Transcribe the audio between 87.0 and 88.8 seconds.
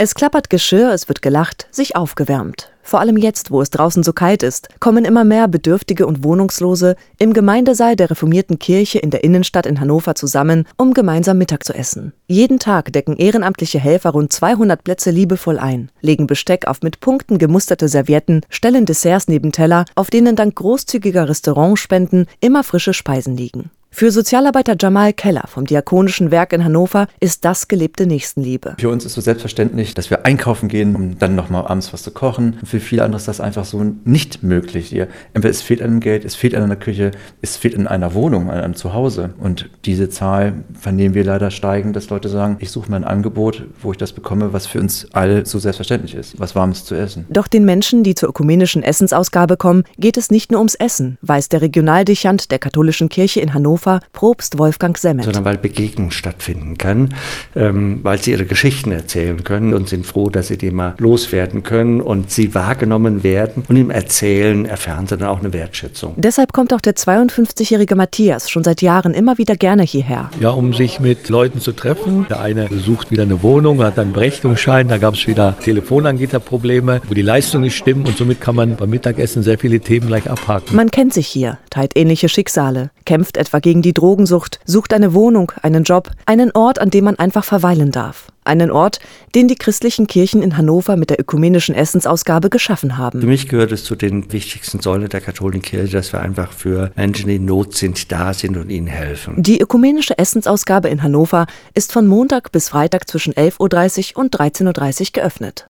man einfach verweilen darf. Einen